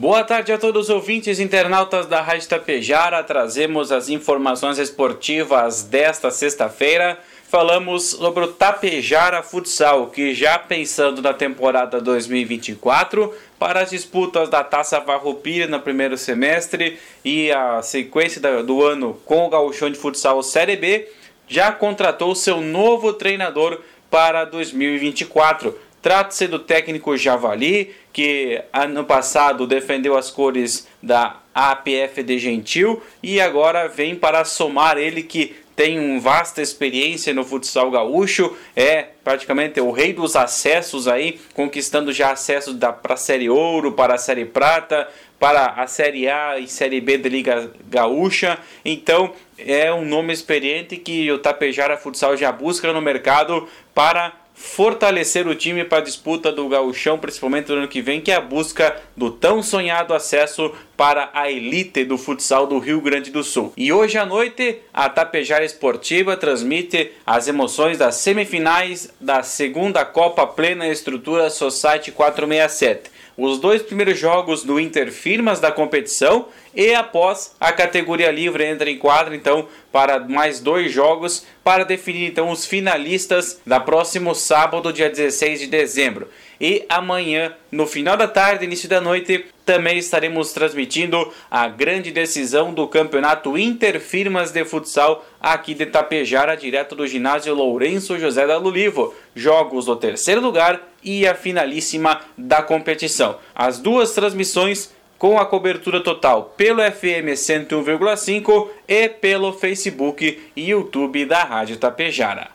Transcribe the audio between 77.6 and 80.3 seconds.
categoria livre entra em quadra então para